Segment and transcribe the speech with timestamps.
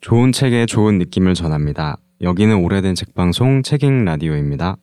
[0.00, 1.96] 좋은 책에 좋은 느낌을 전합니다.
[2.22, 4.76] 여기는 오래된 책 방송 책읽 라디오입니다.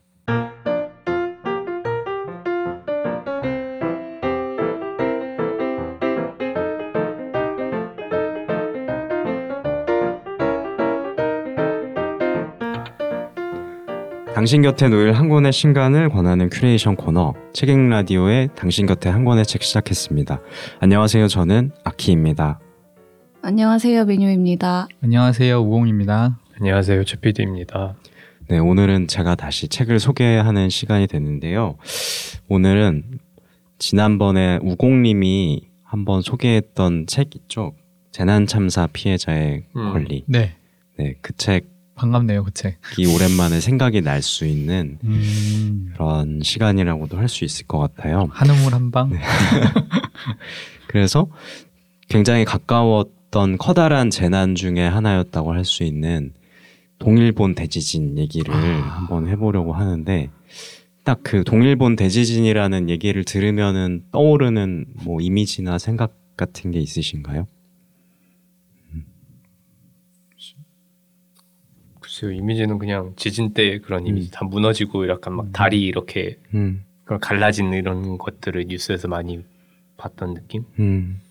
[14.33, 19.45] 당신 곁에 놓일 한 권의 신간을 권하는 큐레이션 코너 책읽 라디오의 당신 곁에 한 권의
[19.45, 20.41] 책 시작했습니다.
[20.81, 21.29] 안녕하세요.
[21.29, 22.59] 저는 아키입니다.
[23.49, 24.87] 안녕하세요, 메뉴입니다.
[25.03, 26.39] 안녕하세요 우공입니다.
[26.59, 27.93] 안녕하세요, 최피디입니다.
[28.47, 31.77] 네, 오늘은 제가 다시 책을 소개하는 시간이 됐는데요.
[32.47, 33.19] 오늘은
[33.77, 37.75] 지난번에 우공님이 한번 소개했던 책 있죠.
[38.11, 39.93] 재난 참사 피해자의 음.
[39.93, 40.23] 권리.
[40.27, 40.55] 네
[40.97, 42.79] 네, 그 책이 반갑네요 그 책.
[43.13, 48.27] 오랜만에 생각이 날 수 있는 음, 그런 시간이라고도 할 수 있을 것 같아요.
[48.31, 49.11] 한우물 한 방.
[50.89, 51.27] 그래서
[52.09, 56.31] 굉장히 가까웠 던 커다란 재난 중에 하나였다고 할 수 있는
[56.99, 58.57] 동일본 대지진 얘기를 아.
[58.57, 60.29] 한번 해보려고 하는데
[61.03, 67.45] 딱 그 동일본 대지진이라는 얘기를 들으면은 떠오르는 뭐 이미지나 생각 같은 게 있으신가요?
[71.99, 74.07] 글쎄요, 이미지는 그냥 지진 때 그런 음.
[74.07, 79.43] 이미지 다 무너지고 약간 막 다리 이렇게 음, 그런 갈라진 이런 것들을 뉴스에서 많이
[79.97, 80.63] 봤던 느낌?
[80.79, 81.21] 음, 음,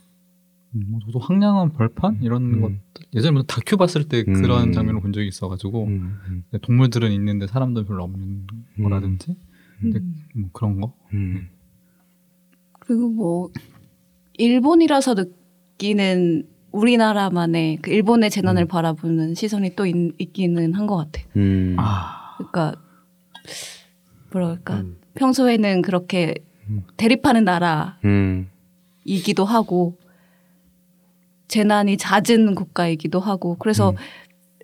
[0.75, 2.19] 뭐 저도 황량한 벌판?
[2.23, 2.61] 이런 음.
[2.61, 2.73] 것
[3.15, 4.73] 예전에 무슨 다큐 봤을 때 그런 음.
[4.73, 8.47] 장면을 본 적이 있어가지고 음, 음, 네, 동물들은 있는데 사람들 별로 없는
[8.83, 9.37] 거라든지?
[9.81, 10.01] 근데
[10.35, 10.95] 뭐 그런 거.
[11.13, 11.49] 음,
[12.81, 13.51] 그리고 뭐
[14.35, 21.25] 일본이라서 느끼는 우리나라만의 그 일본의 재난을 바라보는 시선이 또 있, 있기는 한 것 같아요.
[21.37, 22.35] 음, 아.
[22.37, 22.75] 그러니까
[24.33, 24.81] 뭐랄까?
[24.81, 24.97] 음.
[25.15, 26.35] 평소에는 그렇게
[26.97, 29.97] 대립하는 나라이기도 음, 하고
[31.49, 33.97] 재난이 잦은 국가이기도 하고 그래서 음.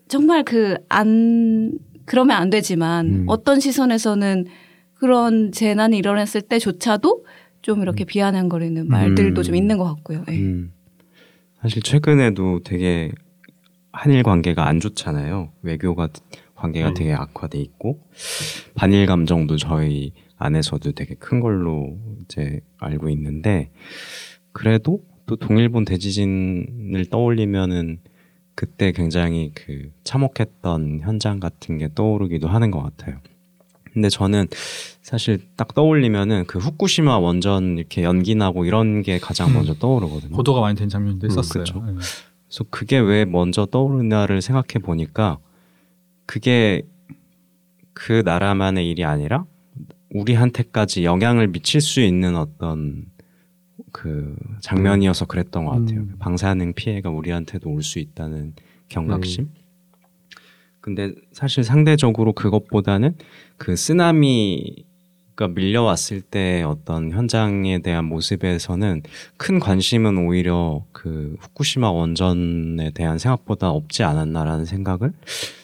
[0.09, 1.73] 정말 그 안
[2.11, 3.25] 그러면 안 되지만 음.
[3.29, 4.47] 어떤 시선에서는
[4.95, 7.25] 그런 재난이 일어났을 때조차도
[7.63, 9.45] 좀 이렇게 비아냥거리는 말들도 음.
[9.45, 10.25] 좀 있는 것 같고요.
[10.29, 10.33] 예.
[10.33, 10.73] 음.
[11.63, 13.13] 사실 최근에도 되게
[13.93, 15.53] 한일 관계가 안 좋잖아요.
[15.63, 16.09] 외교가
[16.57, 16.95] 관계가 음.
[16.95, 18.01] 되게 악화돼 있고
[18.75, 23.71] 반일 감정도 저희 안에서도 되게 큰 걸로 이제 알고 있는데
[24.53, 28.01] 그래도 또 동일본 대지진을 떠올리면은
[28.57, 33.21] 그때 굉장히 그 참혹했던 현장 같은 게 떠오르기도 하는 것 같아요.
[33.85, 34.49] 근데 저는
[35.03, 39.55] 사실 딱 떠올리면은 그 후쿠시마 원전 이렇게 연기 나고 이런 게 가장 음.
[39.55, 40.35] 먼저 떠오르거든요.
[40.35, 41.63] 보도가 많이 된 장면도 음, 있었어요.
[41.63, 41.81] 그쵸.
[41.87, 41.93] 네.
[41.93, 45.39] 그래서 그게 왜 먼저 떠오르나를 생각해 보니까
[46.27, 46.83] 그게
[47.93, 49.45] 그 나라만의 일이 아니라
[50.13, 53.05] 우리한테까지 영향을 미칠 수 있는 어떤
[53.93, 56.01] 그 장면이어서 그랬던 것 같아요.
[56.01, 56.15] 음.
[56.19, 58.55] 방사능 피해가 우리한테도 올 수 있다는
[58.89, 59.49] 경각심.
[60.81, 63.15] 근데 사실 상대적으로 그것보다는
[63.59, 69.03] 그 쓰나미가 밀려왔을 때 어떤 현장에 대한 모습에서는
[69.37, 75.13] 큰 관심은 오히려 그 후쿠시마 원전에 대한 생각보다 없지 않았나라는 생각을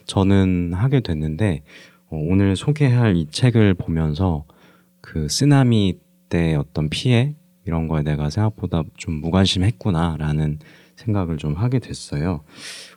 [0.04, 1.62] 저는 하게 됐는데
[2.08, 4.44] 어, 오늘 소개할 이 책을 보면서
[5.00, 7.34] 그 쓰나미 때 어떤 피해
[7.66, 10.58] 이런 거에 내가 생각보다 좀 무관심했구나라는
[10.96, 12.40] 생각을 좀 하게 됐어요.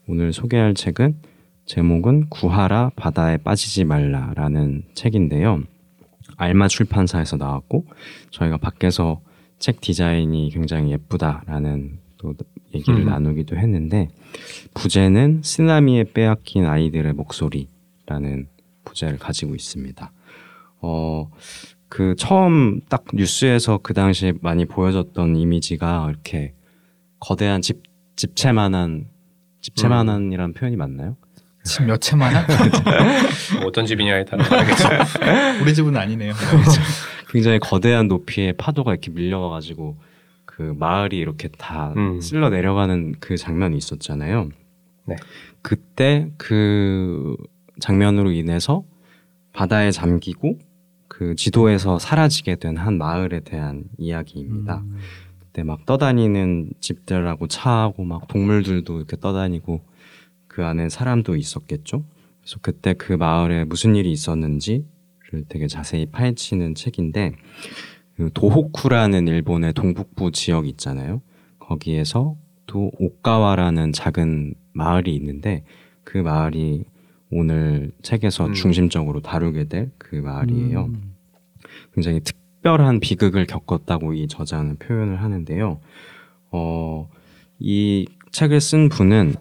[0.08, 1.18] 오늘 소개할 책은
[1.66, 5.64] 제목은 구하라 바다에 빠지지 말라라는 책인데요.
[6.38, 7.86] 알마 출판사에서 나왔고
[8.32, 9.22] 저희가 밖에서
[9.60, 12.34] 책 디자인이 굉장히 예쁘다라는 또
[12.74, 13.06] 얘기를 음.
[13.06, 14.10] 나누기도 했는데
[14.74, 18.48] 부제는 쓰나미에 빼앗긴 아이들의 목소리라는
[18.86, 20.12] 부제를 가지고 있습니다.
[20.82, 21.30] 어,
[21.90, 26.54] 그 처음 딱 뉴스에서 그 당시에 많이 보여졌던 이미지가 이렇게
[27.20, 27.84] 거대한 집
[28.16, 29.08] 집채만한
[29.62, 31.18] 집채만한이라는 표현이 맞나요?
[31.64, 32.46] 집 몇 채만한?
[33.60, 34.88] 뭐 어떤 집이냐에 따라 다르겠죠.
[35.62, 36.34] 우리 집은 아니네요.
[37.30, 39.98] 굉장히 거대한 높이의 파도가 이렇게 밀려가지고
[40.46, 42.20] 그 마을이 이렇게 다 음.
[42.22, 44.50] 쓸려 내려가는 그 장면이 있었잖아요.
[45.06, 45.16] 네.
[45.62, 47.36] 그때 그
[47.80, 48.84] 장면으로 인해서
[49.54, 50.58] 바다에 잠기고
[51.10, 54.78] 그 지도에서 사라지게 된 한 마을에 대한 이야기입니다.
[54.78, 54.98] 음.
[55.40, 59.82] 그때 막 떠다니는 집들하고 차하고 막 동물들도 이렇게 떠다니고
[60.48, 62.06] 그 안에 사람도 있었겠죠.
[62.42, 64.86] 그래서 그때 그 마을에 무슨 일이 있었는지를
[65.50, 67.34] 되게 자세히 파헤치는 책인데
[68.16, 71.22] 그 도호쿠라는 일본의 동북부 지역 있잖아요.
[71.60, 72.36] 거기에서
[72.66, 75.64] 또 오카와라는 작은 마을이 있는데
[76.04, 76.84] 그 마을이
[77.32, 78.54] 오늘 책에서 음.
[78.54, 80.86] 중심적으로 다루게 될그 마을이에요.
[80.86, 81.16] 음.
[81.94, 85.80] 굉장히 특별한 비극을 겪었다고 이 저자는 표현을 하는데요.
[86.52, 87.10] 어,
[87.60, 89.36] 이 책을 쓴 분은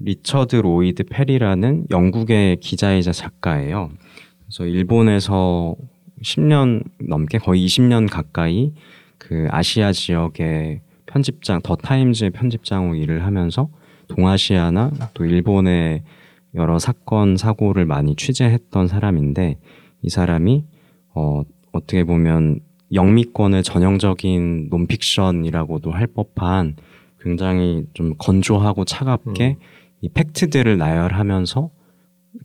[0.00, 3.90] 리처드 로이드 패리라는 영국의 기자이자 작가예요.
[4.42, 5.76] 그래서 일본에서
[6.22, 8.72] 10년 넘게 거의 20년 가까이
[9.18, 13.68] 그 아시아 지역의 편집장 더 타임즈의 편집장으로 일을 하면서
[14.08, 16.02] 동아시아나 또 일본의
[16.58, 19.58] 여러 사건 사고를 많이 취재했던 사람인데
[20.02, 20.64] 이 사람이
[21.14, 22.60] 어 어떻게 보면
[22.92, 26.76] 영미권의 전형적인 논픽션이라고도 할 법한
[27.20, 29.56] 굉장히 좀 건조하고 차갑게
[30.00, 31.70] 이 팩트들을 나열하면서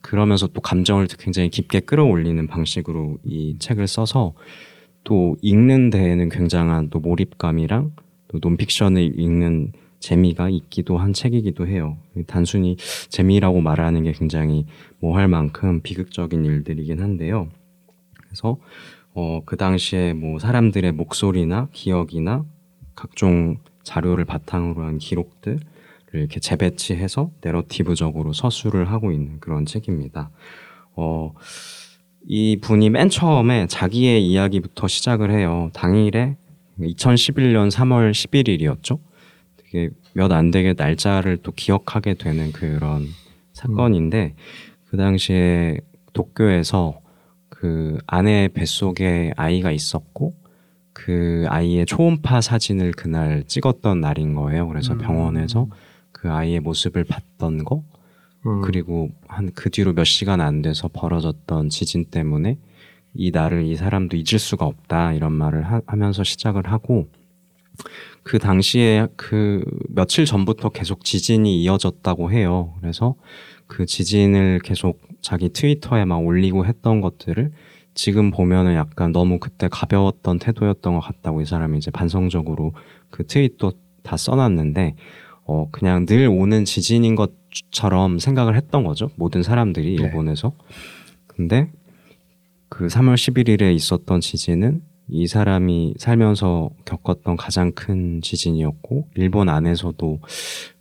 [0.01, 4.33] 그러면서 또 감정을 굉장히 깊게 끌어올리는 방식으로 이 책을 써서
[5.03, 7.91] 또 읽는 데에는 굉장한 또 몰입감이랑
[8.29, 9.73] 또 논픽션을 읽는
[10.03, 11.97] 재미가 있기도 한 책이기도 해요.
[12.27, 12.75] 단순히
[13.07, 14.65] 재미라고 말하는 게 굉장히
[14.99, 17.47] 뭐 할 만큼 비극적인 일들이긴 한데요.
[18.17, 18.57] 그래서
[19.13, 22.43] 어, 그 당시에 뭐 사람들의 목소리나 기억이나
[22.95, 25.59] 각종 자료를 바탕으로 한 기록들을
[26.13, 30.31] 이렇게 재배치해서 내러티브적으로 서술을 하고 있는 그런 책입니다.
[30.95, 31.33] 어,
[32.25, 35.69] 이 분이 맨 처음에 자기의 이야기부터 시작을 해요.
[35.73, 36.35] 당일에
[36.79, 38.99] 2011년 3월 11일이었죠.
[39.73, 43.07] 되게 몇 안 되게 날짜를 또 기억하게 되는 그런
[43.53, 44.35] 사건인데
[44.85, 45.79] 그 당시에
[46.13, 46.99] 도쿄에서
[47.49, 50.33] 그 아내 뱃속에 아이가 있었고
[50.93, 54.67] 그 아이의 초음파 사진을 그날 찍었던 날인 거예요.
[54.67, 54.99] 그래서 음.
[54.99, 55.67] 병원에서
[56.11, 57.83] 그 아이의 모습을 봤던 거
[58.45, 58.61] 음.
[58.61, 62.59] 그리고 한 그 뒤로 몇 시간 안 돼서 벌어졌던 지진 때문에
[63.15, 67.07] 이 날을 이 사람도 잊을 수가 없다 이런 말을 하, 하면서 시작을 하고
[68.23, 72.73] 그 당시에 그 며칠 전부터 계속 지진이 이어졌다고 해요.
[72.79, 73.15] 그래서
[73.67, 77.51] 그 지진을 계속 자기 트위터에 막 올리고 했던 것들을
[77.95, 82.73] 지금 보면은 약간 너무 그때 가벼웠던 태도였던 것 같다고 이 사람이 이제 반성적으로
[83.09, 84.95] 그 트윗도 다 써놨는데
[85.45, 90.03] 어 그냥 늘 오는 지진인 것처럼 생각을 했던 거죠 모든 사람들이 네.
[90.03, 90.53] 일본에서
[91.27, 91.71] 근데
[92.69, 100.19] 그 3월 11일에 있었던 지진은 이 사람이 살면서 겪었던 가장 큰 지진이었고 일본 안에서도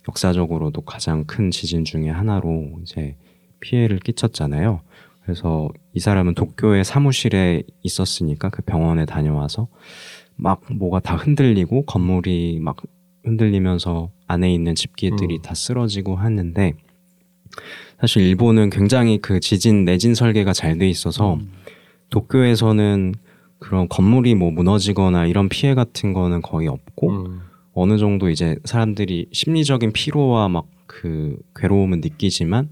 [0.07, 3.15] 역사적으로도 가장 큰 지진 중에 하나로 이제
[3.59, 4.81] 피해를 끼쳤잖아요.
[5.23, 9.67] 그래서 이 사람은 도쿄의 사무실에 있었으니까 그 병원에 다녀와서
[10.35, 12.77] 막 뭐가 다 흔들리고 건물이 막
[13.23, 15.41] 흔들리면서 안에 있는 집기들이 음.
[15.41, 16.73] 다 쓰러지고 하는데
[17.99, 21.39] 사실 일본은 굉장히 그 지진 내진 설계가 잘 돼 있어서
[22.09, 23.13] 도쿄에서는
[23.63, 27.41] 그런 건물이 뭐 무너지거나 이런 피해 같은 거는 거의 없고 음.
[27.73, 32.69] 어느 정도 이제 사람들이 심리적인 피로와 막 그 괴로움은 느끼지만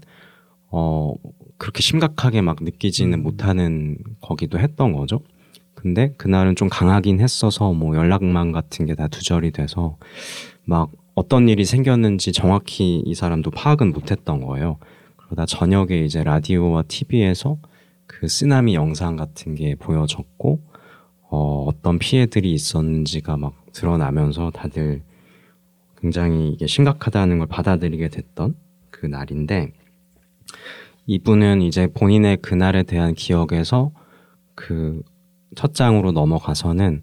[0.70, 1.14] 어
[1.58, 3.22] 그렇게 심각하게 막 느끼지는 음.
[3.22, 5.20] 못하는 거기도 했던 거죠.
[5.74, 9.96] 근데 그날은 좀 강하긴 했어서 뭐 연락망 같은 게 다 두절이 돼서
[10.64, 14.78] 막 어떤 일이 생겼는지 정확히 이 사람도 파악은 못했던 거예요.
[15.16, 17.58] 그러다 저녁에 이제 라디오와 TV에서
[18.06, 20.60] 그 쓰나미 영상 같은 게 보여졌고
[21.32, 25.02] 어, 어떤 피해들이 있었는지가 막 드러나면서 다들
[26.00, 28.54] 굉장히 이게 심각하다는 걸 받아들이게 됐던
[28.90, 29.72] 그 날인데
[31.06, 33.90] 이분은 이제 본인의 그날에 대한 기억에서
[34.54, 35.02] 그
[35.54, 37.02] 첫 장으로 넘어가서는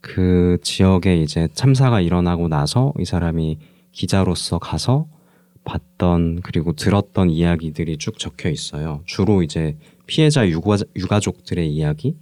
[0.00, 3.58] 그 지역에 이제 참사가 일어나고 나서 이 사람이
[3.92, 5.08] 기자로서 가서
[5.64, 9.02] 봤던 그리고 들었던 이야기들이 쭉 적혀 있어요.
[9.04, 12.16] 주로 이제 피해자 유가, 유가족들의 이야기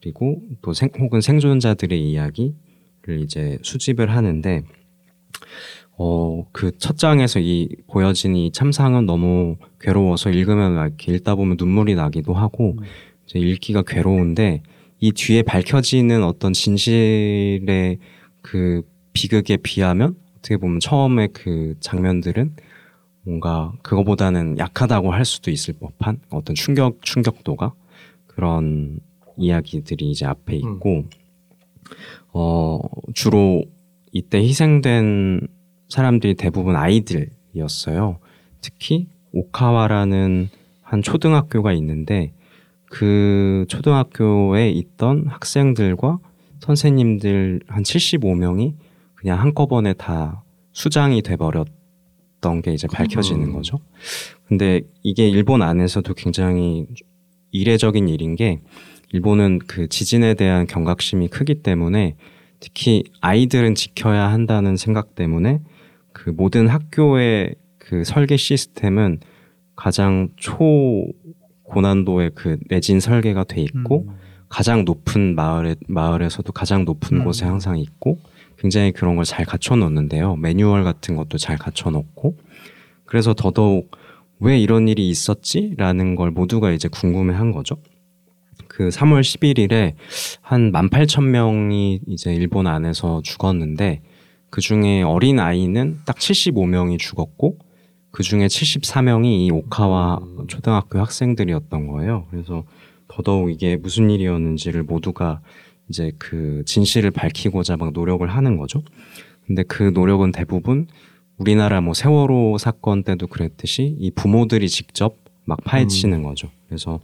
[0.00, 4.62] 그리고 또 생, 혹은 생존자들의 이야기를 이제 수집을 하는데
[5.98, 11.56] 어, 그 첫 장에서 이 보여진 이 참상은 너무 괴로워서 읽으면 막 이렇게 읽다 보면
[11.58, 12.76] 눈물이 나기도 하고
[13.26, 14.62] 이제 읽기가 괴로운데
[14.98, 17.98] 이 뒤에 밝혀지는 어떤 진실의
[18.42, 22.56] 그 비극에 비하면 어떻게 보면 처음에 그 장면들은
[23.22, 27.74] 뭔가 그거보다는 약하다고 할 수도 있을 법한 어떤 충격 충격도가
[28.26, 29.00] 그런
[29.40, 31.04] 이야기들이 이제 앞에 있고
[32.32, 32.78] 어
[33.14, 33.64] 주로
[34.12, 35.48] 이때 희생된
[35.88, 38.18] 사람들이 대부분 아이들이었어요.
[38.60, 40.48] 특히 오카와라는
[40.82, 42.32] 한 초등학교가 있는데
[42.86, 46.18] 그 초등학교에 있던 학생들과
[46.60, 48.74] 선생님들 한 75명이
[49.14, 50.42] 그냥 한꺼번에 다
[50.72, 53.52] 수장이 돼버렸던 게 이제 밝혀지는 음.
[53.52, 53.78] 거죠.
[54.46, 56.86] 근데 이게 일본 안에서도 굉장히
[57.52, 58.60] 이례적인 일인 게
[59.12, 62.16] 일본은 그 지진에 대한 경각심이 크기 때문에
[62.60, 65.60] 특히 아이들은 지켜야 한다는 생각 때문에
[66.12, 69.20] 그 모든 학교의 그 설계 시스템은
[69.74, 71.06] 가장 초
[71.64, 74.14] 고난도의 그 내진 설계가 돼 있고 음.
[74.48, 77.24] 가장 높은 마을에 마을에서도 가장 높은 음.
[77.24, 78.18] 곳에 항상 있고
[78.58, 80.36] 굉장히 그런 걸 잘 갖춰 놓는데요.
[80.36, 82.36] 매뉴얼 같은 것도 잘 갖춰 놓고
[83.06, 83.90] 그래서 더더욱
[84.38, 87.76] 왜 이런 일이 있었지라는 걸 모두가 이제 궁금해 한 거죠.
[88.80, 89.92] 그 3월 11일에
[90.40, 94.00] 한 18,000명이 이제 일본 안에서 죽었는데
[94.48, 97.58] 그 중에 어린 아이는 딱 75명이 죽었고
[98.10, 102.26] 그 중에 74명이 이 오카와 초등학교 학생들이었던 거예요.
[102.30, 102.64] 그래서
[103.06, 105.42] 더더욱 이게 무슨 일이었는지를 모두가
[105.90, 108.82] 이제 그 진실을 밝히고자 막 노력을 하는 거죠.
[109.46, 110.86] 근데 그 노력은 대부분
[111.36, 116.48] 우리나라 뭐 세월호 사건 때도 그랬듯이 이 부모들이 직접 막 파헤치는 거죠.
[116.66, 116.98] 그래서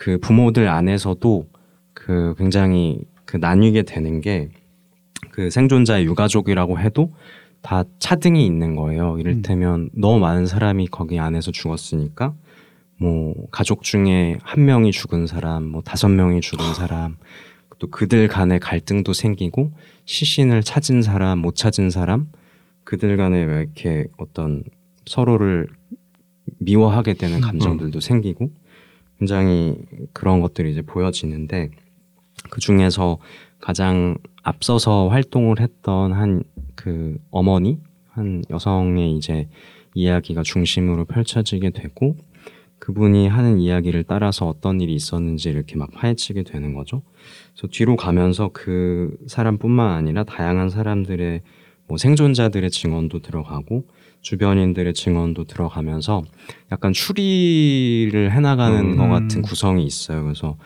[0.00, 1.46] 그 부모들 안에서도
[1.92, 4.50] 그 굉장히 그 나뉘게 되는 게
[5.30, 7.14] 그 생존자의 유가족이라고 해도
[7.62, 9.18] 다 차등이 있는 거예요.
[9.18, 12.34] 이를테면 너무 많은 사람이 거기 안에서 죽었으니까
[12.98, 17.16] 뭐 가족 중에 한 명이 죽은 사람, 뭐 다섯 명이 죽은 사람,
[17.78, 19.72] 또 그들 간의 갈등도 생기고
[20.04, 22.28] 시신을 찾은 사람, 못 찾은 사람,
[22.84, 24.64] 그들 간에 왜 이렇게 어떤
[25.06, 25.66] 서로를
[26.58, 28.50] 미워하게 되는 감정들도 생기고
[29.20, 29.76] 굉장히
[30.12, 31.70] 그런 것들이 이제 보여지는데
[32.50, 33.18] 그 중에서
[33.60, 36.42] 가장 앞서서 활동을 했던 한
[36.80, 39.48] 그 어머니 한 여성의 이제
[39.94, 42.16] 이야기가 중심으로 펼쳐지게 되고
[42.78, 47.02] 그분이 하는 이야기를 따라서 어떤 일이 있었는지 이렇게 막 파헤치게 되는 거죠.
[47.52, 51.42] 그래서 뒤로 가면서 그 사람뿐만 아니라 다양한 사람들의
[51.86, 53.84] 뭐 생존자들의 증언도 들어가고
[54.20, 56.22] 주변인들의 증언도 들어가면서
[56.72, 58.96] 약간 추리를 해나가는 음.
[58.96, 60.22] 것 같은 구성이 있어요.
[60.24, 60.56] 그래서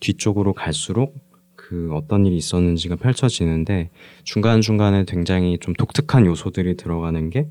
[0.00, 1.14] 뒤쪽으로 갈수록
[1.54, 3.90] 그 어떤 일이 있었는지가 펼쳐지는데
[4.24, 7.48] 중간 중간에 굉장히 좀 독특한 요소들이 들어가는 게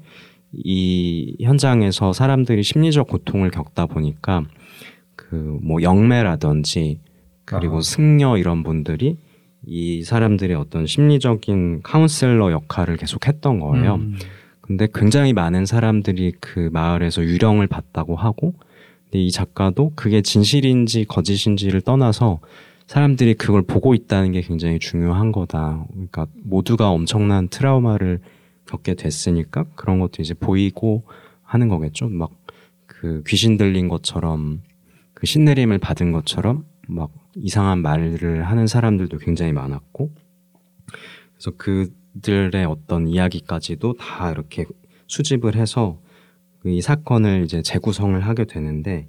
[0.58, 4.46] 이 현장에서 사람들이 심리적 고통을 겪다 보니까
[5.16, 7.00] 그 뭐 영매라든지
[7.46, 7.82] 그리고 아.
[7.82, 9.18] 승려 이런 분들이
[9.66, 13.96] 이 사람들의 어떤 심리적인 카운셀러 역할을 계속 했던 거예요.
[13.96, 14.16] 음.
[14.66, 18.54] 근데 굉장히 많은 사람들이 그 마을에서 유령을 봤다고 하고
[19.04, 22.40] 근데 이 작가도 그게 진실인지 거짓인지를 떠나서
[22.88, 25.86] 사람들이 그걸 보고 있다는 게 굉장히 중요한 거다.
[25.92, 28.20] 그러니까 모두가 엄청난 트라우마를
[28.68, 31.04] 겪게 됐으니까 그런 것도 이제 보이고
[31.44, 32.10] 하는 거겠죠.
[32.10, 32.46] 막
[33.06, 34.62] 그 귀신 들린 것처럼
[35.14, 40.12] 그 신내림을 받은 것처럼 막 이상한 말을 하는 사람들도 굉장히 많았고
[41.34, 44.66] 그래서 그 들의 어떤 이야기까지도 다 이렇게
[45.08, 46.00] 수집을 해서
[46.62, 49.08] 그이 사건을 이제 재구성을 하게 되는데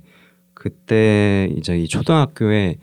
[0.54, 2.76] 그때 이제 이 초등학교에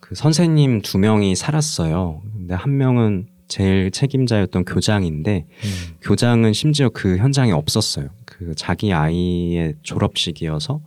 [0.00, 2.22] 그 선생님 두 명이 살았어요.
[2.36, 5.96] 근데 한 명은 제일 책임자였던 교장인데 음.
[6.02, 8.08] 교장은 심지어 그 현장에 없었어요.
[8.24, 10.80] 그 자기 아이의 졸업식이어서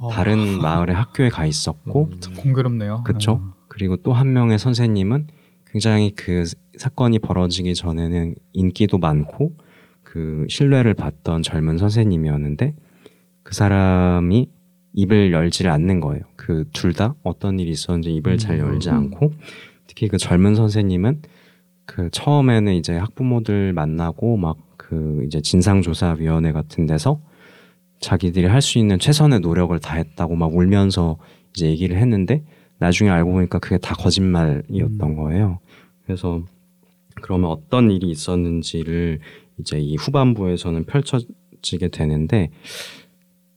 [0.00, 3.04] 어, 다른 마을의 학교에 가 있었고 참 공교롭네요.
[3.04, 3.40] 그쵸?
[3.44, 3.54] 아.
[3.68, 5.28] 그리고 또 한 명의 선생님은
[5.72, 6.44] 굉장히 그
[6.76, 9.52] 사건이 벌어지기 전에는 인기도 많고
[10.02, 12.74] 그 신뢰를 받던 젊은 선생님이었는데
[13.42, 14.48] 그 사람이
[14.92, 16.22] 입을 열지를 않는 거예요.
[16.36, 18.66] 그 둘 다 어떤 일이 있었는지 입을 잘 음.
[18.66, 19.32] 열지 않고
[19.86, 21.22] 특히 그 젊은 선생님은
[21.86, 27.20] 그 처음에는 이제 학부모들 만나고 막 그 이제 진상조사위원회 같은 데서
[28.00, 31.16] 자기들이 할 수 있는 최선의 노력을 다했다고 막 울면서
[31.54, 32.42] 이제 얘기를 했는데
[32.80, 35.60] 나중에 알고 보니까 그게 다 거짓말이었던 거예요.
[36.04, 36.42] 그래서
[37.22, 39.20] 그러면 어떤 일이 있었는지를
[39.58, 42.50] 이제 이 후반부에서는 펼쳐지게 되는데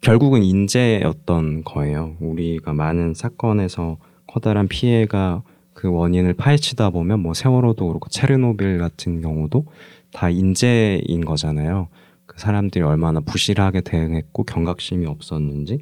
[0.01, 2.17] 결국은 인재였던 거예요.
[2.19, 9.65] 우리가 많은 사건에서 커다란 피해가 그 원인을 파헤치다 보면 뭐 세월호도 그렇고 체르노빌 같은 경우도
[10.11, 11.87] 다 인재인 거잖아요.
[12.25, 15.79] 그 사람들이 얼마나 부실하게 대응했고 경각심이 없었는지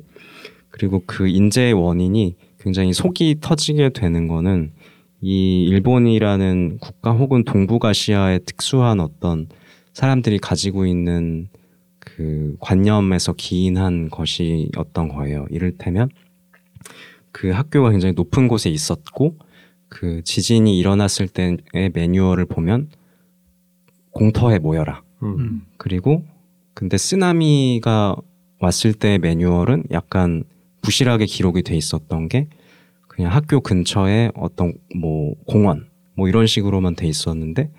[0.69, 4.71] 그리고 그 인재의 원인이 굉장히 속이 터지게 되는 거는
[5.21, 9.47] 이 일본이라는 국가 혹은 동북아시아의 특수한 어떤
[9.93, 11.49] 사람들이 가지고 있는
[11.99, 15.45] 그 관념에서 기인한 것이었던 거예요.
[15.49, 16.09] 이를테면
[17.31, 19.37] 그 학교가 굉장히 높은 곳에 있었고
[19.87, 22.89] 그 지진이 일어났을 때의 매뉴얼을 보면
[24.11, 25.03] 공터에 모여라.
[25.23, 25.63] 음.
[25.77, 26.25] 그리고
[26.73, 28.15] 근데 쓰나미가
[28.59, 30.43] 왔을 때 매뉴얼은 약간
[30.81, 32.47] 부실하게 기록이 돼 있었던 게
[33.07, 37.69] 그냥 학교 근처에 어떤 뭐 공원 뭐 이런 식으로만 돼 있었는데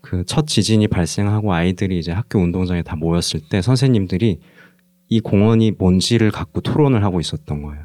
[0.00, 4.40] 그 첫 지진이 발생하고 아이들이 이제 학교 운동장에 다 모였을 때 선생님들이
[5.08, 7.84] 이 공원이 뭔지를 갖고 토론을 하고 있었던 거예요.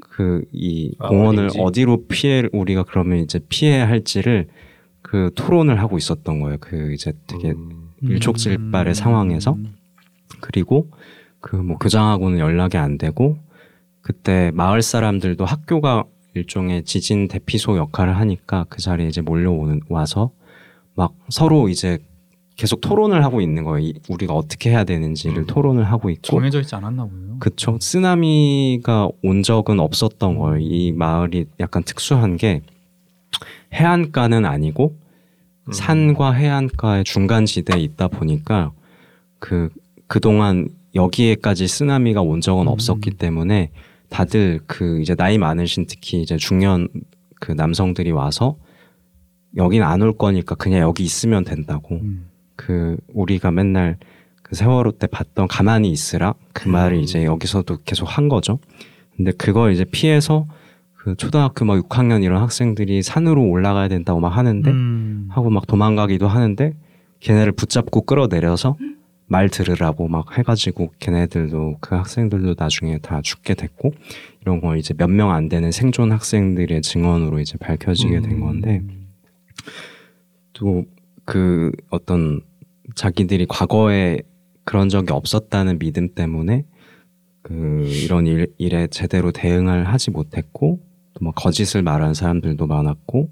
[0.00, 1.60] 그이 아, 공원을 어딘지.
[1.60, 4.48] 어디로 피해 우리가 그러면 이제 피해야 할지를
[5.02, 6.56] 그 토론을 하고 있었던 거예요.
[6.60, 7.90] 그 이제 되게 음.
[8.02, 9.56] 일촉즉발의 상황에서
[10.40, 10.90] 그리고
[11.40, 13.38] 그 뭐 교장하고는 연락이 안 되고
[14.02, 16.04] 그때 마을 사람들도 학교가
[16.34, 20.30] 일종의 지진 대피소 역할을 하니까 그 자리에 이제 몰려오는 와서
[20.94, 21.98] 막 서로 이제
[22.56, 23.86] 계속 토론을 하고 있는 거예요.
[23.86, 25.46] 이- 우리가 어떻게 해야 되는지를 음.
[25.46, 27.36] 토론을 하고 있고 정해져 있지 않았나 보네요.
[27.38, 27.78] 그쵸.
[27.80, 30.58] 쓰나미가 온 적은 없었던 거예요.
[30.60, 32.60] 이 마을이 약간 특수한 게
[33.72, 34.94] 해안가는 아니고
[35.68, 35.72] 음.
[35.72, 38.72] 산과 해안가의 중간 지대에 있다 보니까
[39.38, 39.70] 그
[40.06, 42.68] 그동안 여기에까지 쓰나미가 온 적은 음.
[42.68, 43.70] 없었기 때문에
[44.12, 46.88] 다들 그 이제 나이 많으신 특히 이제 중년
[47.40, 48.56] 그 남성들이 와서
[49.56, 52.28] 여긴 안 올 거니까 그냥 여기 있으면 된다고 음.
[52.56, 53.96] 그 우리가 맨날
[54.42, 57.02] 그 세월호 때 봤던 가만히 있으라 그 말을 음.
[57.02, 58.58] 이제 여기서도 계속 한 거죠.
[59.16, 60.46] 근데 그걸 이제 피해서
[60.94, 65.26] 그 초등학교 막 6학년 이런 학생들이 산으로 올라가야 된다고 막 하는데 음.
[65.30, 66.74] 하고 막 도망가기도 하는데
[67.20, 68.76] 걔네를 붙잡고 끌어내려서
[69.32, 73.92] 말 들으라고 막 해가지고 걔네들도 그 학생들도 나중에 다 죽게 됐고
[74.42, 78.82] 이런 거 이제 몇 명 안 되는 생존 학생들의 증언으로 이제 밝혀지게 된 건데
[80.52, 80.84] 또
[81.24, 82.40] 그 어떤
[82.96, 84.18] 자기들이 과거에
[84.64, 86.64] 그런 적이 없었다는 믿음 때문에
[87.42, 90.80] 그 이런 일, 일에 제대로 대응을 하지 못했고
[91.14, 93.30] 또 뭐 거짓을 말한 사람들도 많았고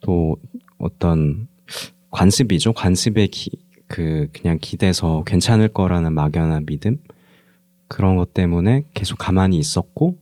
[0.00, 0.36] 또
[0.78, 1.48] 어떤
[2.10, 2.72] 관습이죠.
[2.72, 3.50] 관습에 기,
[3.92, 6.96] 그 그냥 기대서 괜찮을 거라는 막연한 믿음
[7.88, 10.16] 그런 것 때문에 계속 가만히 있었고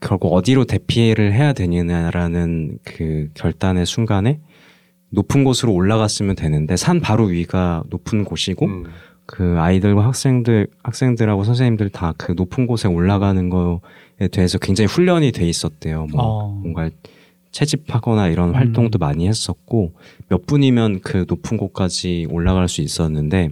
[0.00, 4.38] 결국 어디로 대피를 해야 되느냐라는 그 결단의 순간에
[5.08, 8.84] 높은 곳으로 올라갔으면 되는데 산 바로 위가 높은 곳이고 음.
[9.24, 15.48] 그 아이들과 학생들 학생들하고 선생님들 다 그 높은 곳에 올라가는 거에 대해서 굉장히 훈련이 돼
[15.48, 16.06] 있었대요.
[16.12, 16.48] 뭐 어.
[16.48, 16.90] 뭔가
[17.54, 18.54] 채집하거나 이런 음.
[18.56, 19.94] 활동도 많이 했었고
[20.28, 23.50] 몇 분이면 그 높은 곳까지 올라갈 수 있었는데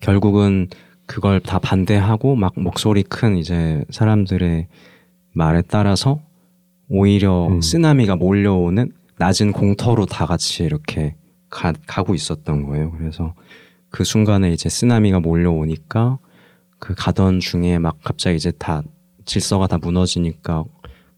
[0.00, 0.68] 결국은
[1.04, 4.66] 그걸 다 반대하고 막 목소리 큰 이제 사람들의
[5.34, 6.20] 말에 따라서
[6.88, 7.60] 오히려 음.
[7.60, 11.16] 쓰나미가 몰려오는 낮은 공터로 다 같이 이렇게
[11.50, 12.92] 가, 가고 있었던 거예요.
[12.92, 13.34] 그래서
[13.90, 16.18] 그 순간에 이제 쓰나미가 몰려오니까
[16.78, 18.82] 그 가던 중에 막 갑자기 이제 다
[19.26, 20.64] 질서가 다 무너지니까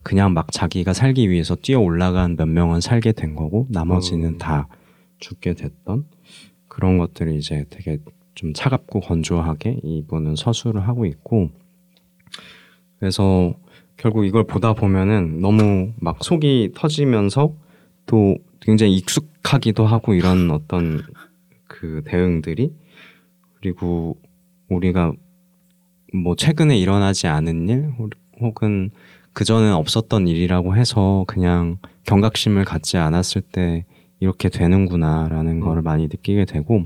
[0.09, 4.39] 그냥 막 자기가 살기 위해서 뛰어 올라간 몇 명은 살게 된 거고 나머지는 음.
[4.39, 4.67] 다
[5.19, 6.07] 죽게 됐던
[6.67, 7.99] 그런 것들이 이제 되게
[8.35, 11.51] 좀 차갑고 건조하게 이분은 서술을 하고 있고
[12.99, 13.53] 그래서
[13.99, 17.53] 결국 이걸 보다 보면은 너무 막 속이 터지면서
[18.07, 21.03] 또 굉장히 익숙하기도 하고 이런 어떤
[21.67, 22.73] 그 대응들이
[23.61, 24.17] 그리고
[24.71, 25.13] 우리가
[26.15, 28.91] 뭐 최근에 일어나지 않은 일 혹- 혹은
[29.39, 33.85] 그전엔 없었던 일이라고 해서 그냥 경각심을 갖지 않았을 때
[34.19, 36.85] 이렇게 되는구나라는 거를 많이 느끼게 되고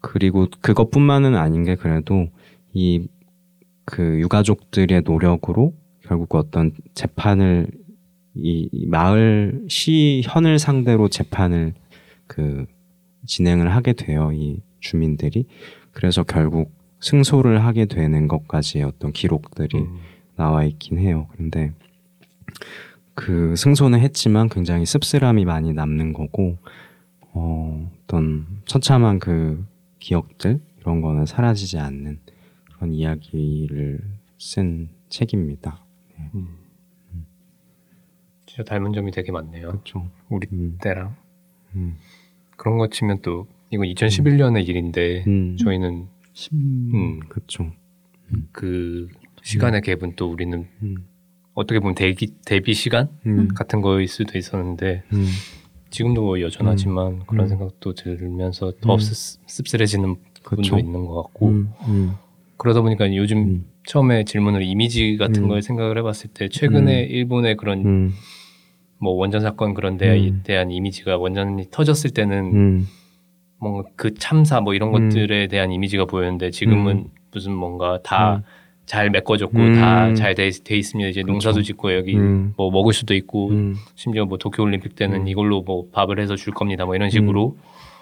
[0.00, 2.26] 그리고 그것뿐만은 아닌 게 그래도
[2.74, 3.06] 이
[3.90, 7.66] 그 유가족들의 노력으로 결국 어떤 재판을
[8.34, 11.74] 이, 이 마을 시 현을 상대로 재판을
[12.26, 12.66] 그
[13.26, 15.46] 진행을 하게 돼요 이 주민들이
[15.90, 19.98] 그래서 결국 승소를 하게 되는 것까지의 어떤 기록들이 음.
[20.40, 21.28] 나와 있긴 해요.
[21.36, 21.70] 근데
[23.14, 26.56] 그 승소는 했지만 굉장히 씁쓸함이 많이 남는 거고
[27.32, 29.62] 어, 어떤 처참한 그
[29.98, 32.20] 기억들 이런 거는 사라지지 않는
[32.72, 34.00] 그런 이야기를
[34.38, 35.84] 쓴 책입니다.
[38.46, 39.68] 진짜 닮은 점이 되게 많네요.
[39.68, 40.08] 그렇죠.
[40.30, 40.78] 우리 음.
[40.80, 41.14] 때랑
[41.74, 41.98] 음.
[42.56, 45.58] 그런 거 치면 또 이건 2011년의 일인데 음.
[45.58, 46.58] 저희는 심...
[46.94, 47.70] 음, 그렇죠.
[48.52, 49.08] 그
[49.42, 50.96] 시간의 갭은 또 우리는 음.
[51.54, 53.48] 어떻게 보면 대기 대비 시간 음.
[53.48, 55.26] 같은 거일 수도 있었는데 음.
[55.90, 57.48] 지금도 뭐 여전하지만 그런 음.
[57.48, 58.98] 생각도 들면서 더 음.
[58.98, 60.78] 씁- 씁쓸해지는 부분도 그쵸.
[60.78, 61.72] 있는 것 같고 음.
[61.88, 62.12] 음.
[62.56, 63.64] 그러다 보니까 요즘 음.
[63.86, 65.48] 처음에 질문을 이미지 같은 음.
[65.48, 67.10] 걸 생각을 해봤을 때 최근에 음.
[67.10, 68.12] 일본의 그런 음.
[68.98, 70.42] 뭐 원전 사건 그런 데에 음.
[70.44, 72.86] 대한 이미지가 원전이 터졌을 때는 음.
[73.58, 75.08] 뭔가 그 참사 뭐 이런 음.
[75.08, 77.04] 것들에 대한 이미지가 보였는데 지금은 음.
[77.32, 78.42] 무슨 뭔가 다 음.
[78.90, 79.74] 잘 메꿔졌고 음.
[79.74, 81.32] 다잘돼 있으면 이제 그렇죠.
[81.32, 82.54] 농사도 짓고 여기 음.
[82.56, 83.76] 뭐 먹을 수도 있고 음.
[83.94, 85.28] 심지어 뭐 도쿄 올림픽 때는 음.
[85.28, 87.56] 이걸로 뭐 밥을 해서 줄 겁니다 뭐 이런 식으로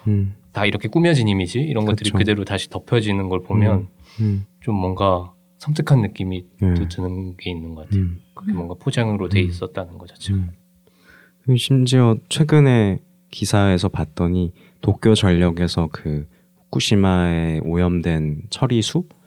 [0.07, 0.33] 음.
[0.51, 2.17] 다 이렇게 꾸며진 이미지 이런 것들이 그쵸.
[2.17, 3.87] 그대로 다시 덮여지는 걸 보면
[4.19, 4.45] 음.
[4.61, 6.73] 좀 뭔가 섬뜩한 느낌이 네.
[6.73, 8.01] 또 드는 게 있는 것 같아요.
[8.01, 8.21] 음.
[8.33, 9.47] 그게 뭔가 포장으로 돼 음.
[9.47, 10.39] 있었다는 것 자체가.
[11.55, 12.97] 심지어 최근에
[13.29, 16.25] 기사에서 봤더니 도쿄 전력에서 그
[16.63, 19.18] 후쿠시마에 오염된 처리수를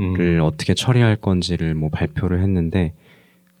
[0.00, 0.40] 음.
[0.42, 2.94] 어떻게 처리할 건지를 뭐 발표를 했는데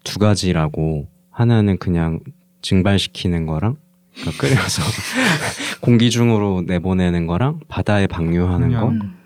[0.04, 2.20] 두 가지라고 하나는 그냥
[2.62, 3.76] 증발시키는 거랑
[4.14, 4.82] 그러니까 끓여서
[5.80, 9.18] 공기 중으로 내보내는 거랑 바다에 방류하는 거 그냥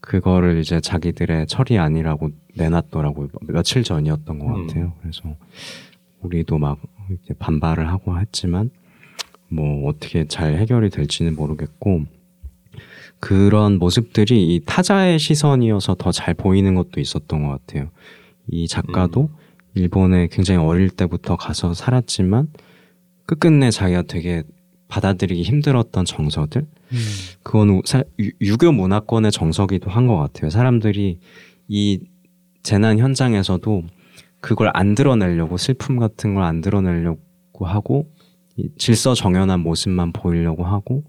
[0.00, 3.28] 그거를 이제 자기들의 철이 아니라고 내놨더라고요.
[3.48, 4.66] 며칠 전이었던 것 음.
[4.66, 4.92] 같아요.
[5.00, 5.36] 그래서
[6.20, 6.78] 우리도 막
[7.38, 8.70] 반발을 하고 했지만
[9.48, 12.04] 뭐 어떻게 잘 해결이 될지는 모르겠고
[13.20, 17.90] 그런 모습들이 이 타자의 시선이어서 더 잘 보이는 것도 있었던 것 같아요.
[18.48, 19.30] 이 작가도
[19.74, 22.48] 일본에 굉장히 어릴 때부터 가서 살았지만
[23.26, 24.42] 끝끝내 자기가 되게
[24.88, 26.66] 받아들이기 힘들었던 정서들
[27.42, 30.50] 그건 사- 유- 유교 문화권의 정서기도 한 것 같아요.
[30.50, 31.18] 사람들이
[31.68, 32.00] 이
[32.62, 33.82] 재난 현장에서도
[34.40, 38.08] 그걸 안 드러내려고 슬픔 같은 걸 안 드러내려고 하고
[38.56, 41.02] 이 질서 정연한 모습만 보이려고 하고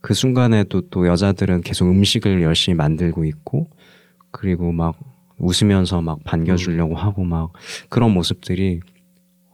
[0.00, 3.68] 그 순간에도 또 여자들은 계속 음식을 열심히 만들고 있고
[4.30, 4.96] 그리고 막
[5.38, 7.52] 웃으면서 막 반겨주려고 하고 막
[7.88, 8.80] 그런 모습들이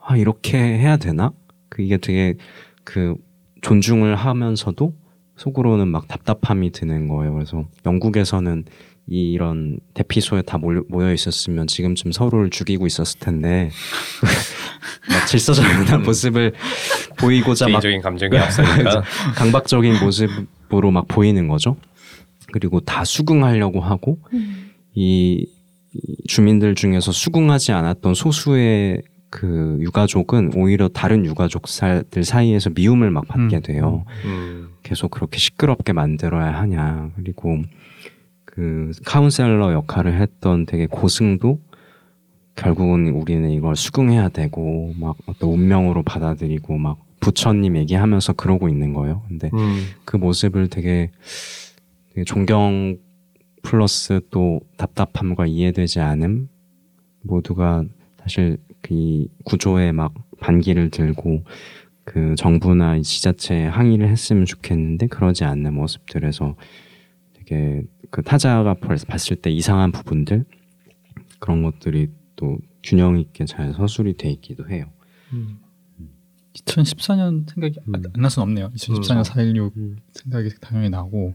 [0.03, 1.33] 아 이렇게 해야 되나?
[1.69, 2.35] 그 이게 되게
[2.85, 3.15] 그
[3.63, 4.95] 존중을 하면서도
[5.37, 7.35] 속으로는 막 답답함이 드는 거예요.
[7.35, 8.65] 그래서 영국에서는
[9.07, 13.71] 이- 이런 대피소에 다 모여 있었으면 지금쯤 서로를 죽이고 있었을 텐데
[14.23, 14.31] 막
[15.29, 16.53] 질서정연한 모습을
[17.19, 19.03] 보이고자 막 개인적인 감정이 앞서니까
[19.37, 21.77] 강박적인 모습으로 막 보이는 거죠.
[22.53, 24.19] 그리고 다 수긍하려고 하고
[24.95, 25.47] 이,
[25.93, 33.57] 이 주민들 중에서 수긍하지 않았던 소수의 그 유가족은 오히려 다른 유가족들 사이에서 미움을 막 받게
[33.57, 33.63] 음.
[33.63, 34.05] 돼요.
[34.25, 37.11] 음, 계속 그렇게 시끄럽게 만들어야 하냐.
[37.17, 37.61] 그리고
[38.45, 41.59] 그 카운셀러 역할을 했던 되게 고승도
[42.57, 49.23] 결국은 우리는 이걸 수긍해야 되고 막 어떤 운명으로 받아들이고 막 부처님 얘기하면서 그러고 있는 거예요.
[49.29, 51.11] 근데 음, 그 모습을 되게,
[52.11, 52.99] 되게 존경
[53.63, 56.49] 플러스 또 답답함과 이해되지 않음
[57.23, 57.85] 모두가
[58.21, 61.43] 사실 그 구조에 막 반기를 들고
[62.05, 66.55] 그 정부나 이 지자체에 항의를 했으면 좋겠는데 그러지 않는 모습들에서
[67.33, 70.45] 되게 그 타자가 벌- 봤을 때 이상한 부분들
[71.39, 74.87] 그런 것들이 또 균형 있게 잘 서술이 돼 있기도 해요.
[75.33, 75.59] 음.
[76.55, 77.95] 2014년 생각이 음.
[78.15, 78.71] 안날 수는 없네요.
[78.77, 79.23] 2014년 음.
[79.23, 79.97] 4.16 음.
[80.13, 81.35] 생각이 당연히 나고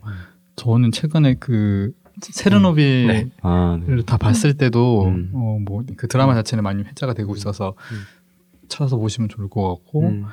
[0.56, 3.30] 저는 최근에 그 세르노빌 네.
[3.42, 3.96] 아, 네.
[3.96, 5.32] 를다 봤을 때도 음.
[5.34, 7.76] 어뭐 그 드라마 자체는 많이 회자가 되고 있어서
[8.68, 10.26] 찾아서 보시면 좋을 것 같고 음.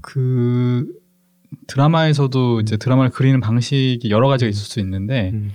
[0.00, 0.86] 그
[1.66, 5.52] 드라마에서도 이제 드라마를 그리는 방식이 여러 가지가 있을 수 있는데 음.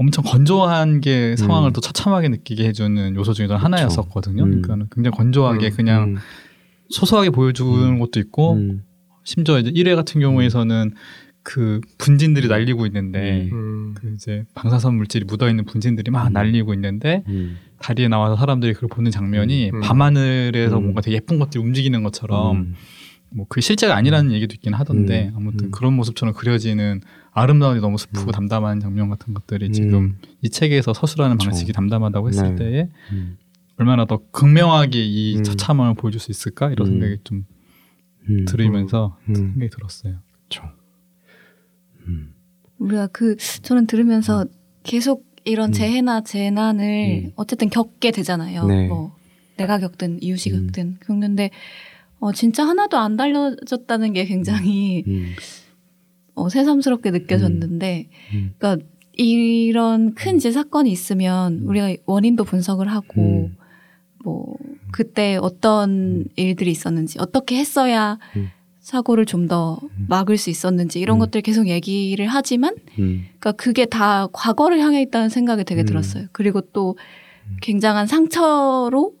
[0.00, 1.72] 엄청 건조한 게 상황을 음.
[1.74, 4.44] 또 처참하게 느끼게 해주는 요소 중에 하나였었거든요.
[4.44, 4.62] 음.
[4.62, 5.76] 그러니까 굉장히 건조하게 음.
[5.76, 6.16] 그냥 음.
[6.88, 8.82] 소소하게 보여주는 것도 있고 음.
[9.24, 10.94] 심지어 이제 1회 같은 경우에서는
[11.42, 13.94] 그 분진들이 날리고 있는데 음.
[13.94, 16.32] 그 이제 방사선 물질이 묻어 있는 분진들이 막 음.
[16.32, 17.58] 날리고 있는데 음.
[17.78, 19.80] 다리에 나와서 사람들이 그걸 보는 장면이 음.
[19.80, 20.82] 밤하늘에서 음.
[20.84, 22.74] 뭔가 되게 예쁜 것들이 움직이는 것처럼 음.
[23.32, 25.36] 뭐 그게 실제가 아니라는 얘기도 있긴 하던데 음.
[25.36, 25.70] 아무튼 음.
[25.70, 27.00] 그런 모습처럼 그려지는
[27.32, 28.32] 아름다운데 너무 슬프고 음.
[28.32, 29.72] 담담한 장면 같은 것들이 음.
[29.72, 31.38] 지금 이 책에서 서술하는.
[31.38, 32.56] 방식이 담담하다고 했을 네.
[32.56, 33.38] 때에 음.
[33.76, 35.42] 얼마나 더 극명하게 이 음.
[35.44, 36.92] 처참함을 보여줄 수 있을까 이런 음.
[36.92, 37.46] 생각이 좀
[38.28, 38.44] 음.
[38.46, 39.34] 들으면서 음.
[39.34, 40.18] 생각이 들었어요.
[42.06, 42.34] 음.
[42.78, 44.46] 우리가 그 저는 들으면서
[44.82, 45.72] 계속 이런 음.
[45.72, 47.32] 재해나 재난을 음.
[47.36, 48.66] 어쨌든 겪게 되잖아요.
[48.66, 48.88] 네.
[48.88, 49.16] 뭐
[49.56, 50.66] 내가 겪든 이웃이 음.
[50.66, 51.50] 겪든 겪는데
[52.20, 55.32] 어, 진짜 하나도 안 달려졌다는 게 굉장히 음.
[56.34, 58.54] 어, 새삼스럽게 느껴졌는데, 음.
[58.58, 61.68] 그러니까 이런 큰 이제 사건이 있으면 음.
[61.68, 63.56] 우리가 원인도 분석을 하고 음.
[64.24, 64.54] 뭐
[64.92, 68.50] 그때 어떤 일들이 있었는지 어떻게 했어야 음.
[68.80, 69.78] 사고를 좀 더
[70.08, 71.20] 막을 수 있었는지 이런 음.
[71.20, 73.26] 것들 계속 얘기를 하지만 음.
[73.38, 75.86] 그러니까 그게 다 과거를 향해 있다는 생각이 되게 음.
[75.86, 76.26] 들었어요.
[76.32, 76.96] 그리고 또
[77.62, 79.19] 굉장한 상처로 음.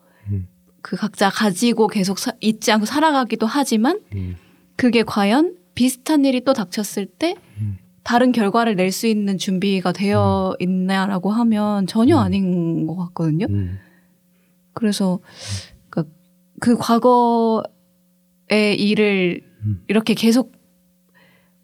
[0.82, 4.36] 그 각자 가지고 계속 사- 잊지 않고 살아가기도 하지만 음.
[4.76, 7.78] 그게 과연 비슷한 일이 또 닥쳤을 때 음.
[8.02, 12.22] 다른 결과를 낼 수 있는 준비가 되어 있냐라고 하면 전혀 음.
[12.22, 13.46] 아닌 것 같거든요.
[13.50, 13.78] 음.
[14.72, 15.20] 그래서
[15.90, 16.12] 그러니까
[16.60, 17.68] 그 과거의
[18.78, 19.82] 일을 음.
[19.88, 20.52] 이렇게 계속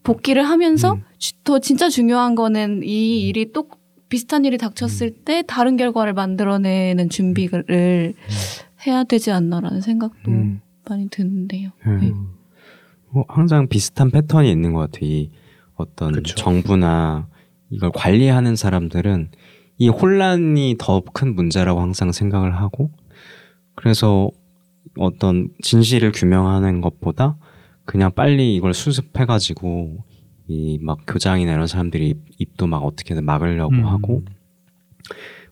[0.02, 1.02] 복기를 하면서 음.
[1.18, 3.68] 주- 더 진짜 중요한 거는 이 일이 또
[4.08, 5.24] 비슷한 일이 닥쳤을 음.
[5.24, 8.14] 때 다른 결과를 만들어내는 준비를
[8.86, 10.60] 해야 되지 않나라는 생각도 음.
[10.88, 11.70] 많이 드는데요.
[11.86, 11.98] 음.
[12.00, 12.12] 네.
[13.10, 15.08] 뭐 항상 비슷한 패턴이 있는 것 같아요.
[15.08, 15.30] 이
[15.74, 16.34] 어떤 그쵸.
[16.36, 17.28] 정부나
[17.70, 19.30] 이걸 관리하는 사람들은
[19.78, 22.90] 이 혼란이 더 큰 문제라고 항상 생각을 하고
[23.74, 24.30] 그래서
[24.98, 27.36] 어떤 진실을 규명하는 것보다
[27.84, 29.98] 그냥 빨리 이걸 수습해가지고
[30.48, 33.84] 이 막 교장이나 이런 사람들이 입, 입도 막 어떻게든 막으려고 음.
[33.86, 34.22] 하고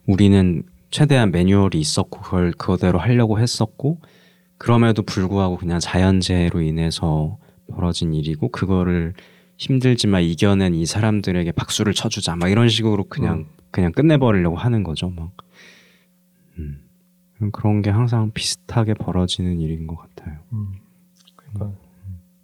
[0.07, 0.62] 우리는
[0.94, 3.98] 최대한 매뉴얼이 있었고 그걸 그거대로 하려고 했었고
[4.59, 9.12] 그럼에도 불구하고 그냥 자연재해로 인해서 벌어진 일이고 그거를
[9.59, 15.33] 힘들지만 이겨낸 이 사람들에게 박수를 쳐주자 막 이런 식으로 그냥 그냥 끝내버리려고 하는 거죠 막
[16.59, 16.80] 음.
[17.50, 20.38] 그런 게 항상 비슷하게 벌어지는 일인 것 같아요.
[21.35, 21.76] 그러니까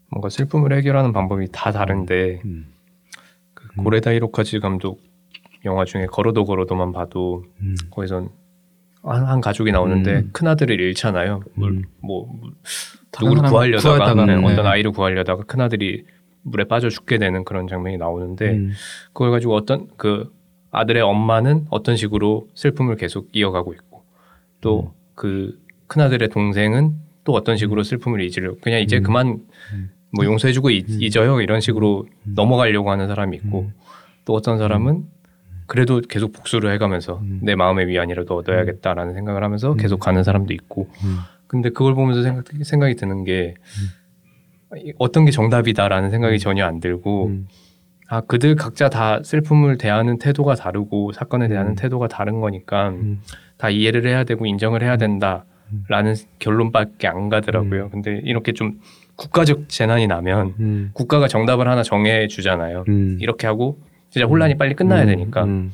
[0.09, 2.73] 뭔가 슬픔을 해결하는 방법이 다 다른데 음.
[3.55, 5.01] 그 고레다 히로카즈 감독
[5.65, 7.77] 영화 중에 걸어도 걸어도만 봐도 음.
[7.93, 8.40] 거기선
[9.03, 10.31] 한, 한 가족이 나오는데 음.
[10.33, 11.43] 큰 아들을 잃잖아요.
[11.55, 11.85] 물, 음.
[12.01, 12.53] 뭐 물-
[13.11, 14.45] 다른 누구를 구하려다가, 네, 네.
[14.53, 16.05] 어떤 아이를 구하려다가 큰 아들이
[16.43, 18.73] 물에 빠져 죽게 되는 그런 장면이 나오는데 음.
[19.13, 20.33] 그걸 가지고 어떤 그
[20.71, 24.05] 아들의 엄마는 어떤 식으로 슬픔을 계속 이어가고 있고
[24.61, 25.59] 또 그
[25.89, 29.03] 큰아들의 동생은 또 어떤 식으로 슬픔을 잊으려고 그냥 이제 음.
[29.03, 29.39] 그만
[30.17, 32.33] 뭐 용서해주고 잊, 잊어요 이런 식으로 음.
[32.35, 33.71] 넘어가려고 하는 사람이 있고
[34.25, 35.05] 또 어떤 사람은
[35.71, 37.39] 그래도 계속 복수를 해가면서 음.
[37.45, 41.19] 내 마음의 위안이라도 얻어야겠다라는 생각을 하면서 계속 가는 사람도 있고 음.
[41.47, 43.55] 근데 그걸 보면서 생각, 생각이 드는 게
[44.99, 47.47] 어떤 게 정답이다라는 생각이 전혀 안 들고 음.
[48.09, 51.77] 아 그들 각자 다 슬픔을 대하는 태도가 다르고 사건에 음.
[51.77, 53.21] 태도가 다른 거니까 음.
[53.57, 55.45] 다 이해를 해야 되고 인정을 해야 된다
[55.87, 57.91] 라는 결론밖에 안 가더라고요.
[57.91, 58.81] 근데 이렇게 좀
[59.15, 60.91] 국가적 재난이 나면 음.
[60.95, 62.87] 국가가 정답을 하나 정해 주잖아요.
[62.89, 63.19] 음.
[63.21, 63.79] 이렇게 하고
[64.11, 65.07] 진짜 혼란이 빨리 끝나야 음.
[65.07, 65.73] 되니까 음.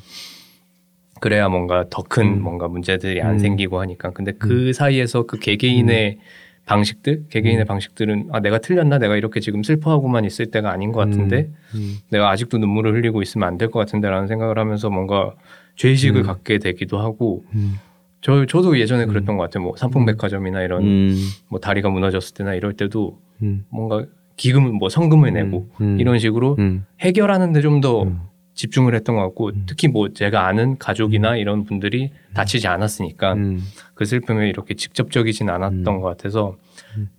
[1.19, 2.41] 그래야 뭔가 더큰 음.
[2.43, 3.39] 뭔가 문제들이 안 음.
[3.39, 6.19] 생기고 하니까 근데 그 사이에서 그 개개인의
[6.65, 11.49] 방식들 개개인의 방식들은 아 내가 틀렸나 내가 이렇게 지금 슬퍼하고만 있을 때가 아닌 것 같은데
[11.75, 11.97] 음.
[12.09, 15.33] 내가 아직도 눈물을 흘리고 있으면 안 될 것 같은데라는 생각을 하면서 뭔가
[15.77, 16.25] 죄의식을 음.
[16.25, 17.75] 갖게 되기도 하고 음.
[18.21, 21.15] 저 저도 예전에 그랬던 것 같아요 뭐 삼풍백화점이나 이런 음.
[21.49, 23.63] 뭐 다리가 무너졌을 때나 이럴 때도 음.
[23.69, 24.05] 뭔가
[24.37, 25.99] 기금을 뭐 성금을 내고 음.
[25.99, 26.85] 이런 식으로 음.
[27.01, 28.21] 해결하는 데 좀더 음.
[28.53, 33.61] 집중을 했던 것 같고 특히 뭐 제가 아는 가족이나 이런 분들이 다치지 않았으니까 음.
[33.93, 36.01] 그 슬픔에 이렇게 직접적이진 않았던 음.
[36.01, 36.55] 것 같아서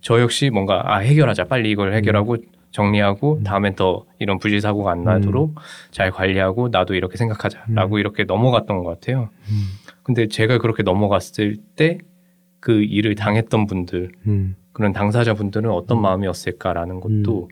[0.01, 2.41] 저 역시 뭔가 아 해결하자 빨리 이걸 해결하고 음.
[2.71, 5.55] 정리하고 다음엔 더 이런 부지 사고가 안 나도록
[5.91, 9.29] 잘 관리하고 나도 이렇게 생각하자라고 이렇게 넘어갔던 것 같아요.
[9.49, 9.63] 음.
[10.03, 11.99] 근데 제가 그렇게 넘어갔을 때
[12.59, 14.55] 그 일을 당했던 분들 음.
[14.79, 17.49] 그런 당사자분들은 어떤 마음이었을까라는 것도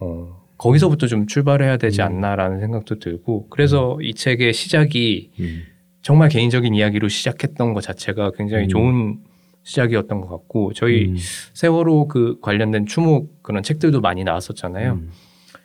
[0.00, 5.62] 어, 거기서부터 좀 출발해야 되지 않나라는 생각도 들고 그래서 이 책의 시작이 음.
[6.02, 8.68] 정말 개인적인 이야기로 시작했던 것 자체가 굉장히 음.
[8.68, 9.18] 좋은
[9.62, 11.16] 시작이었던 것 같고 저희 음.
[11.54, 14.92] 세월호 그 관련된 추모 그런 책들도 많이 나왔었잖아요.
[14.92, 15.10] 음.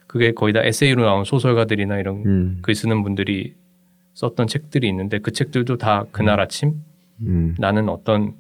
[0.08, 2.60] 그게 거의 다 에세이로 나온 소설가들이나 이런 음.
[2.62, 3.56] 글 쓰는 분들이
[4.14, 6.76] 썼던 책들이 있는데 그 책들도 다 그날 아침
[7.20, 7.56] 음.
[7.60, 8.34] 나는 어떤 음.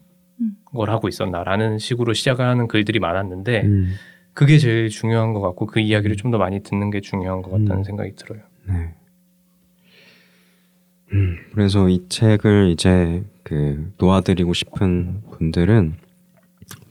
[0.65, 3.93] 걸 하고 있었나라는 식으로 시작을 하는 글들이 많았는데 음.
[4.34, 7.80] 그게 제일 중요한 것 같고 그 이야기를 좀 더 많이 듣는 게 중요한 것 같다는
[7.80, 7.84] 음.
[7.84, 8.41] 생각이 들어요.
[8.67, 8.93] 네.
[11.13, 15.95] 음, 그래서 이 책을 이제 그 놓아드리고 싶은 분들은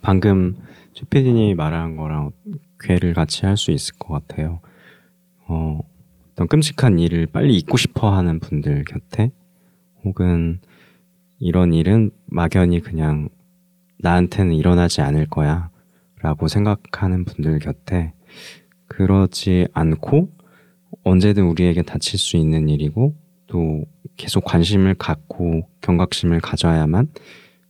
[0.03, 0.57] 방금
[0.93, 2.33] 최 PD님이 말한 거랑
[2.81, 4.61] 괴를 같이 할 수 있을 것 같아요.
[5.47, 5.81] 어,
[6.33, 9.31] 어떤 끔찍한 일을 빨리 잊고 싶어 하는 분들 곁에
[10.05, 10.61] 혹은
[11.39, 13.29] 이런 일은 막연히 그냥
[14.03, 15.71] 나한테는 일어나지 않을 거야
[16.21, 18.13] 라고 생각하는 분들 곁에
[18.89, 20.31] 그러지 않고
[21.05, 23.15] 언제든 우리에게 닥칠 수 있는 일이고
[23.47, 23.85] 또
[24.17, 27.09] 계속 관심을 갖고 경각심을 가져야만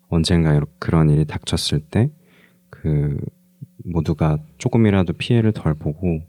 [0.08, 2.10] 언젠가 그런 일이 닥쳤을 때
[2.80, 3.18] 그
[3.84, 6.22] 모두가 조금이라도 피해를 덜 보고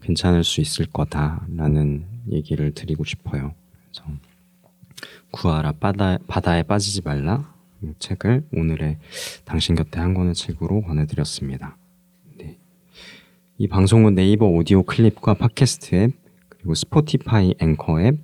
[0.00, 3.54] 괜찮을 수 있을 거다라는 얘기를 드리고 싶어요.
[3.90, 4.18] 그래서
[5.30, 7.53] 구하라 바다, 바다에 빠지지 말라 이
[7.98, 8.98] 책을 오늘의
[9.44, 11.76] 당신 곁에 한 권의 책으로 권해드렸습니다.
[12.38, 12.58] 네.
[13.58, 16.10] 이 방송은 네이버 오디오 클립과 팟캐스트 앱
[16.48, 18.16] 그리고 스포티파이 앵커 앱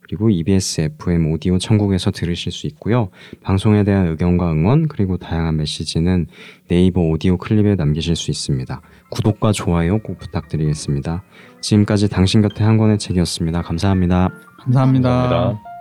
[0.00, 3.08] 그리고 EBS FM 오디오 천국에서 들으실 수 있고요.
[3.42, 6.26] 방송에 대한 의견과 응원 그리고 다양한 메시지는
[6.68, 8.82] 네이버 오디오 클립에 남기실 수 있습니다.
[9.10, 11.22] 구독과 좋아요 꼭 부탁드리겠습니다.
[11.60, 13.62] 지금까지 당신 곁에 한 권의 책이었습니다.
[13.62, 14.28] 감사합니다.
[14.58, 15.10] 감사합니다.
[15.10, 15.73] 감사합니다.